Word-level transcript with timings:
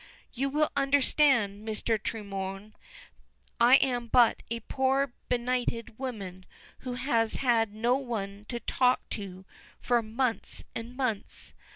You 0.33 0.49
will 0.49 0.71
understand, 0.75 1.63
Mr. 1.67 1.99
Tremorne, 1.99 2.73
I 3.59 3.75
am 3.75 4.07
but 4.07 4.41
a 4.49 4.61
poor 4.61 5.13
benighted 5.29 5.99
woman 5.99 6.47
who 6.79 6.95
has 6.95 7.35
had 7.35 7.71
no 7.75 7.97
one 7.97 8.47
to 8.49 8.59
talk 8.61 9.07
to 9.11 9.45
for 9.79 10.01
months 10.01 10.63
and 10.73 10.97
months. 10.97 11.53